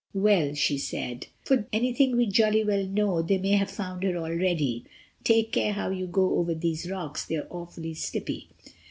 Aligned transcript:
"Well," 0.15 0.55
she 0.55 0.79
said, 0.79 1.27
"for 1.43 1.67
anything 1.71 2.17
we 2.17 2.25
jolly 2.25 2.63
well 2.63 2.87
know, 2.87 3.21
they 3.21 3.37
may 3.37 3.51
have 3.51 3.69
found 3.69 4.01
her 4.01 4.17
already. 4.17 4.83
Take 5.23 5.51
care 5.51 5.73
how 5.73 5.91
you 5.91 6.07
go 6.07 6.39
over 6.39 6.55
these 6.55 6.89
rocks, 6.89 7.23
they're 7.23 7.45
awfully 7.51 7.93
slippy." 7.93 8.49